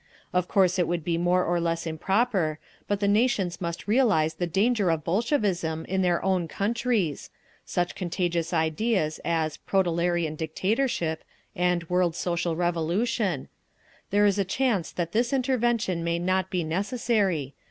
Of 0.33 0.47
course 0.47 0.79
it 0.79 0.87
would 0.87 1.03
be 1.03 1.19
more 1.19 1.45
or 1.45 1.59
less 1.59 1.85
improper, 1.85 2.57
but 2.87 2.99
the 3.01 3.07
nations 3.07 3.61
must 3.61 3.87
realise 3.87 4.33
the 4.33 4.47
danger 4.47 4.89
of 4.89 5.03
Bolshevism 5.03 5.85
in 5.85 6.01
their 6.01 6.23
own 6.25 6.47
countries—such 6.47 7.93
contagious 7.93 8.51
ideas 8.51 9.19
as 9.23 9.57
'proletarian 9.57 10.35
dictatorship,' 10.35 11.23
and 11.55 11.87
'world 11.87 12.15
social 12.15 12.55
revolution'… 12.55 13.47
There 14.09 14.25
is 14.25 14.39
a 14.39 14.43
chance 14.43 14.91
that 14.91 15.11
this 15.11 15.31
intervention 15.33 16.03
may 16.03 16.17
not 16.17 16.49
be 16.49 16.63
necessary. 16.63 17.53